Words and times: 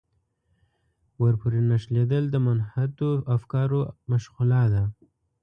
ورپورې 1.21 1.59
نښلېدل 1.69 2.23
د 2.31 2.35
منحطو 2.45 3.09
افکارو 3.35 3.81
مشغولا 4.11 4.63
ده. 4.73 4.83